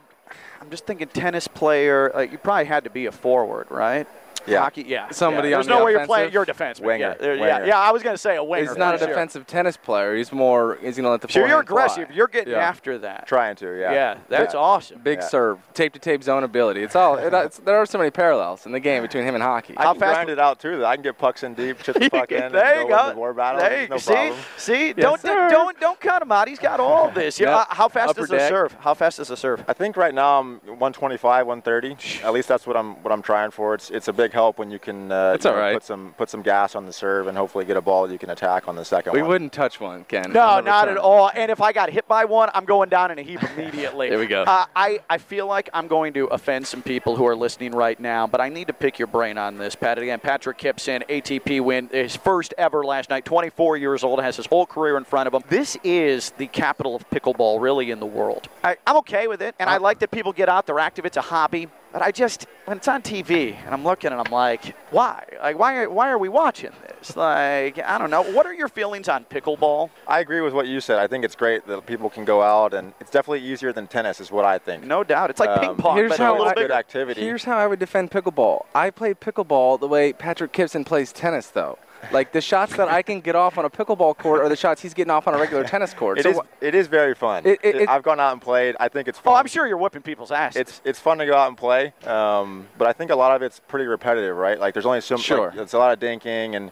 I'm 0.62 0.70
just 0.70 0.86
thinking 0.86 1.08
tennis 1.08 1.46
player. 1.46 2.10
Like 2.14 2.32
you 2.32 2.38
probably 2.38 2.64
had 2.64 2.84
to 2.84 2.90
be 2.90 3.04
a 3.04 3.12
forward, 3.12 3.66
right? 3.70 4.06
Yeah. 4.46 4.60
Hockey, 4.60 4.84
yeah. 4.86 5.10
Somebody 5.10 5.48
yeah. 5.50 5.56
on 5.56 5.58
There's 5.58 5.66
the 5.68 5.78
no 5.78 5.84
way 5.84 5.92
you're 5.92 6.06
playing. 6.06 6.28
offensive? 6.28 6.34
You're 6.34 6.42
a 6.42 6.46
defenseman. 6.74 6.84
Winger, 6.86 7.06
Yeah, 7.08 7.14
there- 7.14 7.34
yeah, 7.36 7.64
yeah. 7.66 7.78
I 7.78 7.90
was 7.92 8.02
going 8.02 8.14
to 8.14 8.18
say 8.18 8.36
a 8.36 8.44
winger. 8.44 8.68
He's 8.68 8.76
not 8.76 8.94
a 8.94 8.98
for 8.98 9.04
sure. 9.04 9.14
defensive 9.14 9.46
tennis 9.46 9.76
player. 9.76 10.14
He's 10.16 10.32
more. 10.32 10.76
He's 10.82 10.96
going 10.96 11.04
to 11.04 11.10
let 11.10 11.20
the 11.22 11.28
So 11.32 11.38
you're 11.40 11.48
forehand 11.48 11.68
fly. 11.68 11.84
aggressive. 11.84 12.10
You're 12.14 12.26
getting 12.28 12.52
Yeah. 12.52 12.58
after 12.58 12.98
that. 12.98 13.26
Trying 13.26 13.56
to, 13.56 13.78
yeah. 13.80 13.92
Yeah, 13.92 14.16
that's 14.28 14.54
Yeah. 14.54 14.60
awesome. 14.60 14.98
Big 15.02 15.18
Yeah. 15.20 15.24
serve, 15.26 15.58
tape 15.72 15.92
to 15.94 15.98
tape 15.98 16.22
zone 16.22 16.44
ability. 16.44 16.82
It's 16.82 16.94
all. 16.96 17.16
It, 17.16 17.32
it's, 17.32 17.58
there 17.58 17.76
are 17.76 17.86
so 17.86 17.98
many 17.98 18.10
parallels 18.10 18.66
in 18.66 18.72
the 18.72 18.80
game 18.80 19.02
between 19.02 19.24
him 19.24 19.34
and 19.34 19.42
hockey. 19.42 19.74
I 19.76 19.82
How 19.84 19.92
can 19.92 20.00
fast 20.00 20.14
grind 20.14 20.30
it 20.30 20.38
out 20.38 20.58
too. 20.60 20.78
though. 20.78 20.86
I 20.86 20.96
can 20.96 21.02
get 21.02 21.16
pucks 21.18 21.42
in 21.42 21.54
deep, 21.54 21.78
chip 21.82 21.96
the 21.98 22.08
puck 22.10 22.30
in, 22.32 22.52
there 22.52 22.82
you 22.82 22.88
go 22.88 22.96
go. 22.96 23.04
win 23.06 23.14
the 23.14 23.18
war 23.18 23.32
battle. 23.32 23.60
There 23.60 23.88
no 23.88 23.96
see, 23.96 24.12
problem. 24.12 24.38
see, 24.56 24.92
don't 24.92 25.20
sir. 25.20 25.48
don't 25.50 25.78
don't 25.80 25.98
cut 26.00 26.20
him 26.22 26.32
out. 26.32 26.48
He's 26.48 26.58
got 26.58 26.80
all 26.80 27.10
this. 27.14 27.40
You 27.40 27.46
know, 27.46 27.52
Yep. 27.58 27.66
uh, 27.70 27.74
how 27.74 27.88
fast 27.88 28.10
Upper 28.10 28.24
is 28.24 28.28
the 28.28 28.46
serve? 28.48 28.76
How 28.80 28.94
fast 28.94 29.18
is 29.20 29.28
the 29.28 29.36
serve? 29.36 29.64
I 29.66 29.72
think 29.72 29.96
right 29.96 30.12
now 30.14 30.40
I'm 30.40 30.60
125, 30.66 31.46
130. 31.46 31.96
At 32.24 32.32
least 32.32 32.48
that's 32.48 32.66
what 32.66 32.76
I'm 32.76 33.02
what 33.02 33.12
I'm 33.12 33.22
trying 33.22 33.50
for. 33.50 33.74
It's 33.74 33.90
it's 33.90 34.08
a 34.08 34.12
big 34.12 34.32
help 34.34 34.58
when 34.58 34.70
you 34.70 34.78
can 34.78 35.10
uh, 35.10 35.38
you 35.40 35.48
all 35.48 35.56
know, 35.56 35.60
right. 35.60 35.74
put 35.74 35.84
some 35.84 36.14
put 36.18 36.28
some 36.28 36.42
gas 36.42 36.74
on 36.74 36.84
the 36.84 36.92
serve 36.92 37.26
and 37.28 37.38
hopefully 37.38 37.64
get 37.64 37.78
a 37.78 37.80
ball 37.80 38.10
you 38.10 38.18
can 38.18 38.30
attack 38.30 38.68
on 38.68 38.76
the 38.76 38.84
second 38.84 39.14
we 39.14 39.22
one. 39.22 39.30
wouldn't 39.30 39.52
touch 39.52 39.80
one, 39.80 40.04
Ken. 40.04 40.30
No, 40.32 40.42
on 40.42 40.64
not 40.64 40.88
return. 40.88 40.98
at 40.98 41.02
all. 41.02 41.30
And 41.34 41.50
if 41.50 41.62
I 41.62 41.72
got 41.72 41.88
hit 41.88 42.06
by 42.06 42.26
one, 42.26 42.50
I'm 42.52 42.66
going 42.66 42.90
down 42.90 43.10
in 43.10 43.18
a 43.18 43.22
heap 43.22 43.42
immediately. 43.42 44.10
There 44.14 44.18
we 44.18 44.26
go. 44.26 44.42
Uh, 44.42 44.66
I, 44.76 45.00
I 45.08 45.18
feel 45.18 45.46
like 45.46 45.70
I'm 45.72 45.88
going 45.88 46.12
to 46.14 46.26
offend 46.26 46.66
some 46.66 46.82
people 46.82 47.16
who 47.16 47.26
are 47.26 47.34
listening 47.34 47.72
right 47.72 47.98
now, 47.98 48.26
but 48.26 48.40
I 48.40 48.48
need 48.48 48.66
to 48.66 48.72
pick 48.72 48.98
your 48.98 49.08
brain 49.08 49.38
on 49.38 49.56
this, 49.56 49.74
Pat. 49.74 49.98
Again, 49.98 50.20
Patrick 50.20 50.58
Kypson, 50.58 51.02
ATP 51.08 51.60
win, 51.60 51.88
his 51.90 52.16
first 52.16 52.54
ever 52.58 52.84
last 52.84 53.10
night, 53.10 53.24
24 53.24 53.76
years 53.76 54.04
old, 54.04 54.20
has 54.20 54.36
his 54.36 54.46
whole 54.46 54.66
career 54.66 54.96
in 54.96 55.04
front 55.04 55.26
of 55.26 55.34
him. 55.34 55.42
This 55.48 55.76
is 55.84 56.30
the 56.32 56.46
capital 56.48 56.96
of 56.96 57.08
pickleball, 57.10 57.60
really, 57.60 57.90
in 57.90 58.00
the 58.00 58.06
world. 58.06 58.48
I, 58.62 58.76
I'm 58.86 58.96
okay 58.98 59.26
with 59.26 59.42
it, 59.42 59.54
and 59.58 59.68
I 59.70 59.78
like 59.78 59.98
that 60.00 60.10
people 60.10 60.32
get 60.32 60.48
out, 60.48 60.66
they're 60.66 60.78
active, 60.78 61.06
it's 61.06 61.16
a 61.16 61.22
hobby. 61.22 61.68
But 61.94 62.02
I 62.02 62.10
just, 62.10 62.48
when 62.64 62.78
it's 62.78 62.88
on 62.88 63.02
TV 63.02 63.54
and 63.64 63.72
I'm 63.72 63.84
looking 63.84 64.10
and 64.10 64.20
I'm 64.20 64.32
like, 64.32 64.74
why? 64.90 65.24
Like, 65.40 65.56
why 65.56 65.76
are, 65.76 65.88
why 65.88 66.10
are 66.10 66.18
we 66.18 66.28
watching 66.28 66.72
this? 66.88 67.14
Like, 67.16 67.78
I 67.78 67.98
don't 67.98 68.10
know. 68.10 68.20
What 68.22 68.46
are 68.46 68.52
your 68.52 68.66
feelings 68.66 69.08
on 69.08 69.24
pickleball? 69.26 69.90
I 70.08 70.18
agree 70.18 70.40
with 70.40 70.54
what 70.54 70.66
you 70.66 70.80
said. 70.80 70.98
I 70.98 71.06
think 71.06 71.24
it's 71.24 71.36
great 71.36 71.64
that 71.68 71.86
people 71.86 72.10
can 72.10 72.24
go 72.24 72.42
out 72.42 72.74
and 72.74 72.94
it's 72.98 73.12
definitely 73.12 73.46
easier 73.48 73.72
than 73.72 73.86
tennis, 73.86 74.18
is 74.18 74.32
what 74.32 74.44
I 74.44 74.58
think. 74.58 74.82
No 74.82 75.04
doubt. 75.04 75.30
It's 75.30 75.38
like 75.38 75.60
ping 75.60 75.70
Um, 75.70 75.76
pong, 75.76 75.96
here's 75.96 76.10
but 76.10 76.18
how 76.18 76.32
a 76.32 76.36
little 76.36 76.48
I- 76.48 76.54
good 76.54 76.72
activity. 76.72 77.20
Here's 77.20 77.44
how 77.44 77.56
I 77.58 77.68
would 77.68 77.78
defend 77.78 78.10
pickleball. 78.10 78.64
I 78.74 78.90
play 78.90 79.14
pickleball 79.14 79.78
the 79.78 79.86
way 79.86 80.12
Patrick 80.12 80.52
Kypson 80.52 80.84
plays 80.84 81.12
tennis, 81.12 81.46
though. 81.46 81.78
Like 82.12 82.32
the 82.32 82.40
shots 82.40 82.76
that 82.76 82.88
I 82.88 83.02
can 83.02 83.20
get 83.20 83.34
off 83.36 83.58
on 83.58 83.64
a 83.64 83.70
pickleball 83.70 84.16
court 84.18 84.40
are 84.40 84.48
the 84.48 84.56
shots 84.56 84.80
he's 84.82 84.94
getting 84.94 85.10
off 85.10 85.26
on 85.28 85.34
a 85.34 85.38
regular 85.38 85.64
tennis 85.64 85.94
court. 85.94 86.18
It 86.20 86.22
So 86.24 86.30
is. 86.30 86.36
wh- 86.38 86.62
It 86.64 86.74
is 86.74 86.86
very 86.86 87.14
fun. 87.14 87.46
It- 87.46 87.60
it- 87.62 87.74
it- 87.76 87.88
I've 87.88 88.02
gone 88.02 88.20
out 88.20 88.32
and 88.32 88.40
played. 88.42 88.76
I 88.80 88.88
think 88.88 89.08
it's 89.08 89.18
fun. 89.18 89.32
Oh, 89.32 89.36
I'm 89.36 89.46
sure 89.46 89.66
you're 89.66 89.76
whipping 89.78 90.02
people's 90.02 90.30
asses. 90.32 90.60
It's 90.60 90.80
it's 90.84 90.98
fun 91.00 91.18
to 91.18 91.26
go 91.26 91.34
out 91.36 91.48
and 91.48 91.56
play, 91.56 91.92
um, 92.06 92.66
but 92.78 92.86
I 92.88 92.92
think 92.92 93.10
a 93.10 93.16
lot 93.16 93.34
of 93.34 93.42
it's 93.42 93.60
pretty 93.60 93.86
repetitive, 93.86 94.36
right? 94.36 94.58
Like 94.58 94.74
there's 94.74 94.86
only 94.86 95.00
so 95.00 95.16
Sure. 95.16 95.48
like, 95.50 95.58
it's 95.58 95.72
a 95.74 95.78
lot 95.78 95.92
of 95.92 95.98
dinking, 96.00 96.56
and, 96.56 96.70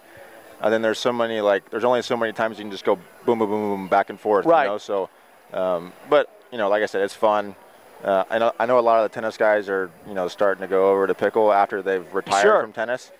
and 0.60 0.72
then 0.72 0.82
there's 0.82 0.98
so 0.98 1.12
many 1.12 1.40
like 1.40 1.70
there's 1.70 1.84
only 1.84 2.02
so 2.02 2.16
many 2.16 2.32
times 2.32 2.58
you 2.58 2.64
can 2.64 2.70
just 2.70 2.84
go 2.84 2.96
boom 3.26 3.38
boom 3.38 3.48
boom 3.50 3.70
boom 3.70 3.88
back 3.88 4.10
and 4.10 4.18
forth, 4.20 4.46
Right. 4.46 4.64
You 4.64 4.70
know, 4.70 4.78
so, 4.78 5.08
um, 5.52 5.92
but 6.08 6.28
you 6.50 6.58
know, 6.58 6.68
like 6.68 6.82
I 6.82 6.86
said, 6.86 7.02
it's 7.02 7.14
fun. 7.14 7.54
Uh, 8.04 8.24
I 8.30 8.38
know 8.38 8.52
I 8.58 8.66
know 8.66 8.78
a 8.78 8.80
lot 8.80 8.98
of 9.02 9.08
the 9.10 9.14
tennis 9.14 9.36
guys 9.36 9.68
are 9.68 9.88
you 10.08 10.14
know 10.14 10.26
starting 10.28 10.60
to 10.62 10.66
go 10.68 10.90
over 10.90 11.06
to 11.06 11.14
pickle 11.14 11.52
after 11.52 11.82
they've 11.82 12.06
retired 12.14 12.42
Sure. 12.42 12.60
from 12.62 12.72
tennis, 12.72 13.12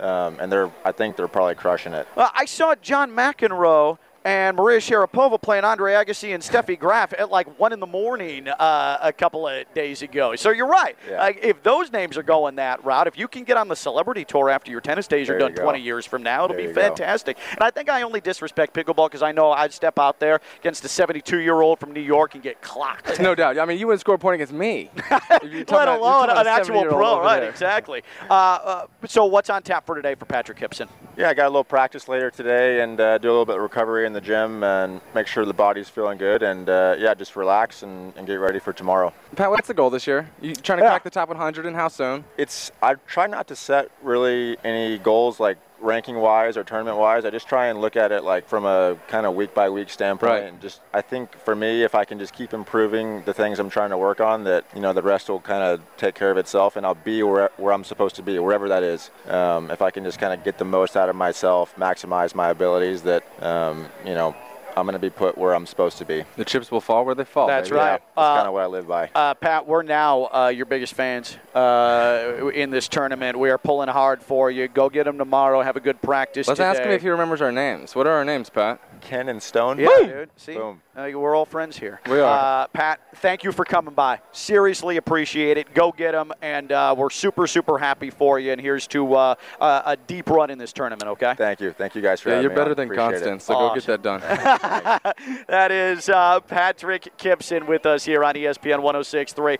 um, 0.00 0.38
and 0.40 0.50
they're 0.50 0.70
I 0.84 0.92
think 0.92 1.16
they're 1.16 1.28
probably 1.28 1.54
crushing 1.54 1.94
it. 1.94 2.06
Well, 2.16 2.30
I 2.34 2.44
saw 2.44 2.74
John 2.74 3.10
McEnroe 3.12 3.98
and 4.24 4.56
Maria 4.56 4.78
Sharapova 4.78 5.40
playing 5.40 5.64
Andre 5.64 5.94
Agassi 5.94 6.34
and 6.34 6.42
Steffi 6.42 6.78
Graf 6.78 7.12
at 7.14 7.30
like 7.30 7.58
one 7.58 7.72
in 7.72 7.80
the 7.80 7.86
morning 7.86 8.48
uh, 8.48 8.98
a 9.00 9.12
couple 9.12 9.48
of 9.48 9.72
days 9.74 10.02
ago. 10.02 10.36
So 10.36 10.50
you're 10.50 10.66
right. 10.68 10.96
Yeah. 11.08 11.18
Like 11.20 11.38
if 11.42 11.62
those 11.62 11.90
names 11.90 12.16
are 12.18 12.22
going 12.22 12.56
that 12.56 12.84
route, 12.84 13.06
if 13.06 13.18
you 13.18 13.28
can 13.28 13.44
get 13.44 13.56
on 13.56 13.68
the 13.68 13.76
celebrity 13.76 14.24
tour 14.26 14.50
after 14.50 14.70
your 14.70 14.80
tennis 14.82 15.06
days 15.06 15.28
are 15.30 15.38
There 15.38 15.48
you 15.48 15.54
done 15.54 15.64
20 15.64 15.80
years 15.80 16.04
from 16.04 16.22
now, 16.22 16.44
it'll 16.44 16.56
There 16.56 16.64
be 16.64 16.68
you 16.68 16.74
go. 16.74 16.80
fantastic. 16.82 17.38
And 17.52 17.60
I 17.62 17.70
think 17.70 17.88
I 17.88 18.02
only 18.02 18.20
disrespect 18.20 18.74
pickleball 18.74 19.06
because 19.08 19.22
I 19.22 19.32
know 19.32 19.52
I'd 19.52 19.72
step 19.72 19.98
out 19.98 20.20
there 20.20 20.40
against 20.60 20.84
a 20.84 20.88
72 20.88 21.38
year 21.38 21.60
old 21.62 21.78
from 21.78 21.92
New 21.92 22.00
York 22.00 22.34
and 22.34 22.42
get 22.42 22.60
clocked. 22.60 23.20
no 23.20 23.34
doubt. 23.34 23.58
I 23.58 23.64
mean, 23.64 23.78
you 23.78 23.86
wouldn't 23.86 24.00
score 24.00 24.16
a 24.16 24.18
point 24.18 24.34
against 24.34 24.52
me. 24.52 24.90
You're 25.00 25.10
talking 25.10 25.48
Let 25.50 25.64
about- 25.88 25.98
alone 26.00 26.30
an 26.30 26.46
actual 26.46 26.84
pro, 26.84 27.20
right? 27.20 27.40
there. 27.40 27.48
Exactly. 27.50 28.02
Uh, 28.28 28.32
uh, 28.34 28.86
so, 29.06 29.24
what's 29.24 29.48
on 29.48 29.62
tap 29.62 29.86
for 29.86 29.94
today 29.94 30.14
for 30.14 30.26
Patrick 30.26 30.58
Kypson? 30.58 30.88
Yeah, 31.16 31.30
I 31.30 31.34
got 31.34 31.46
a 31.46 31.48
little 31.48 31.64
practice 31.64 32.06
later 32.08 32.30
today 32.30 32.80
and 32.82 33.00
uh, 33.00 33.18
do 33.18 33.28
a 33.28 33.30
little 33.30 33.46
bit 33.46 33.56
of 33.56 33.62
recovery 33.62 34.06
in 34.10 34.14
the 34.14 34.20
gym 34.20 34.64
and 34.64 35.00
make 35.14 35.26
sure 35.28 35.44
the 35.44 35.54
body's 35.54 35.88
feeling 35.88 36.18
good 36.18 36.42
and 36.42 36.68
uh, 36.68 36.96
yeah, 36.98 37.14
just 37.14 37.36
relax 37.36 37.82
and, 37.84 38.12
and 38.16 38.26
get 38.26 38.34
ready 38.34 38.58
for 38.58 38.72
tomorrow. 38.72 39.12
Pat, 39.36 39.50
what's 39.50 39.68
the 39.68 39.74
goal 39.74 39.88
this 39.88 40.06
year? 40.06 40.28
You 40.42 40.54
trying 40.54 40.78
to 40.80 40.84
Yeah. 40.84 40.90
crack 40.90 41.04
the 41.04 41.10
top 41.10 41.28
100 41.28 41.64
and 41.64 41.76
how 41.76 41.86
soon? 41.88 42.24
It's 42.36 42.72
I 42.82 42.94
try 43.06 43.26
not 43.28 43.46
to 43.48 43.56
set 43.56 43.90
really 44.02 44.56
any 44.64 44.98
goals 44.98 45.38
like 45.38 45.58
ranking 45.80 46.16
wise 46.16 46.56
or 46.56 46.64
tournament 46.64 46.96
wise. 46.96 47.24
I 47.24 47.30
just 47.30 47.48
try 47.48 47.66
and 47.66 47.80
look 47.80 47.96
at 47.96 48.12
it 48.12 48.24
like 48.24 48.48
from 48.48 48.64
a 48.64 48.96
kind 49.08 49.26
of 49.26 49.34
week 49.34 49.54
by 49.54 49.68
week 49.68 49.90
standpoint. 49.90 50.30
Right. 50.30 50.42
And 50.44 50.60
just 50.60 50.80
I 50.92 51.00
think 51.00 51.36
for 51.38 51.54
me, 51.54 51.82
if 51.82 51.94
I 51.94 52.04
can 52.04 52.18
just 52.18 52.34
keep 52.34 52.52
improving 52.52 53.22
the 53.24 53.34
things 53.34 53.58
I'm 53.58 53.70
trying 53.70 53.90
to 53.90 53.98
work 53.98 54.20
on, 54.20 54.44
that 54.44 54.64
you 54.74 54.80
know 54.80 54.92
the 54.92 55.02
rest 55.02 55.28
will 55.28 55.40
kind 55.40 55.62
of 55.62 55.80
take 55.96 56.14
care 56.14 56.30
of 56.30 56.36
itself, 56.36 56.76
and 56.76 56.84
I'll 56.84 56.94
be 56.94 57.22
where, 57.22 57.50
where 57.56 57.72
I'm 57.72 57.84
supposed 57.84 58.16
to 58.16 58.22
be, 58.22 58.38
wherever 58.38 58.68
that 58.68 58.82
is. 58.82 59.10
Um, 59.26 59.70
if 59.70 59.82
I 59.82 59.90
can 59.90 60.04
just 60.04 60.18
kind 60.18 60.32
of 60.32 60.44
get 60.44 60.58
the 60.58 60.64
most 60.64 60.96
out 60.96 61.08
of 61.08 61.16
myself, 61.16 61.74
maximize 61.76 62.34
my 62.34 62.50
abilities, 62.50 63.02
that 63.02 63.24
um, 63.42 63.86
you 64.04 64.14
know 64.14 64.34
I'm 64.76 64.84
going 64.86 64.92
to 64.94 64.98
be 64.98 65.10
put 65.10 65.36
where 65.36 65.54
I'm 65.54 65.66
supposed 65.66 65.98
to 65.98 66.04
be. 66.04 66.24
The 66.36 66.44
chips 66.44 66.70
will 66.70 66.80
fall 66.80 67.04
where 67.04 67.14
they 67.14 67.24
fall. 67.24 67.46
That's 67.46 67.68
baby. 67.68 67.78
right. 67.78 67.86
Yeah, 67.92 67.98
that's 67.98 68.08
Uh, 68.16 68.36
kind 68.36 68.46
of 68.48 68.52
what 68.54 68.62
I 68.62 68.66
live 68.66 68.86
by. 68.88 69.10
Uh, 69.14 69.34
Pat, 69.34 69.66
we're 69.66 69.82
now 69.82 70.28
uh, 70.32 70.48
your 70.54 70.66
biggest 70.66 70.94
fans 70.94 71.36
uh, 71.54 72.50
in 72.54 72.70
this 72.70 72.88
tournament. 72.88 73.38
We 73.38 73.50
are 73.50 73.58
pulling 73.58 73.88
hard 73.88 74.22
for 74.22 74.50
you. 74.50 74.68
Go 74.68 74.88
get 74.88 75.04
them 75.04 75.18
tomorrow. 75.18 75.62
Have 75.62 75.76
a 75.76 75.80
good 75.80 76.00
practice. 76.02 76.48
Let's 76.48 76.58
today. 76.58 76.68
ask 76.70 76.82
him 76.82 76.90
if 76.90 77.02
he 77.02 77.08
remembers 77.08 77.40
our 77.40 77.52
names. 77.52 77.94
What 77.94 78.06
are 78.06 78.12
our 78.12 78.24
names, 78.24 78.50
Pat? 78.50 78.80
Ken 79.00 79.28
and 79.28 79.42
Stone. 79.42 79.78
Yeah, 79.78 79.88
dude. 80.00 80.30
See, 80.36 80.54
Boom. 80.54 80.82
Uh, 80.94 81.08
we're 81.14 81.34
all 81.34 81.46
friends 81.46 81.78
here. 81.78 82.00
We 82.08 82.20
are. 82.20 82.64
Uh, 82.64 82.66
Pat, 82.68 83.00
thank 83.16 83.42
you 83.42 83.52
for 83.52 83.64
coming 83.64 83.94
by. 83.94 84.20
Seriously 84.32 84.98
appreciate 84.98 85.56
it. 85.56 85.72
Go 85.72 85.90
get 85.92 86.12
them, 86.12 86.32
and 86.42 86.70
uh, 86.70 86.94
we're 86.98 87.08
super, 87.08 87.46
super 87.46 87.78
happy 87.78 88.10
for 88.10 88.38
you. 88.38 88.52
And 88.52 88.60
here's 88.60 88.86
to 88.88 89.14
uh, 89.14 89.34
uh, 89.60 89.82
a 89.86 89.96
deep 89.96 90.28
run 90.28 90.50
in 90.50 90.58
this 90.58 90.72
tournament. 90.74 91.08
Okay. 91.12 91.34
Thank 91.36 91.60
you. 91.60 91.72
Thank 91.72 91.94
you 91.94 92.02
guys 92.02 92.20
for 92.20 92.28
Yeah, 92.28 92.36
having 92.36 92.42
you're 92.42 92.50
me 92.50 92.56
better 92.56 92.70
on. 92.72 92.76
than 92.76 92.86
Appreciate 92.88 93.06
it. 93.06 93.12
Constance, 93.12 93.44
so 93.44 93.54
go 93.54 93.74
get 93.74 93.84
that 93.86 94.02
done. 94.02 94.20
that 95.48 95.70
is 95.70 96.08
uh, 96.08 96.40
Patrick 96.40 97.16
Kypson 97.16 97.66
with 97.66 97.86
us 97.86 98.04
here 98.04 98.22
on 98.24 98.34
ESPN 98.34 98.80
106.3. 98.80 99.58